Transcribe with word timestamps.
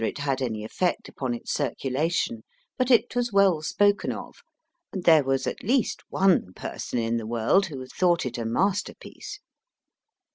I 0.01 0.05
do 0.05 0.09
not 0.13 0.17
had 0.25 0.41
any 0.41 0.63
effect 0.63 1.07
upon 1.09 1.35
its 1.35 1.55
circu 1.55 1.91
lation, 1.91 2.41
but 2.75 2.89
it 2.89 3.15
was 3.15 3.31
well 3.31 3.61
spoken 3.61 4.11
of, 4.11 4.37
and 4.91 5.03
there 5.03 5.23
was 5.23 5.45
at 5.45 5.61
least 5.63 6.01
one 6.09 6.53
person 6.55 6.97
in 6.97 7.17
the 7.17 7.27
world 7.27 7.67
who 7.67 7.85
thought 7.85 8.25
it 8.25 8.39
a 8.39 8.45
masterpiece. 8.45 9.37